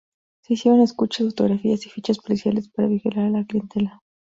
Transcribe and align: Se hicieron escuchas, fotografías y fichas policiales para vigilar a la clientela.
Se 0.41 0.55
hicieron 0.55 0.81
escuchas, 0.81 1.27
fotografías 1.27 1.85
y 1.85 1.89
fichas 1.89 2.17
policiales 2.17 2.69
para 2.69 2.87
vigilar 2.87 3.25
a 3.27 3.29
la 3.29 3.45
clientela. 3.45 4.01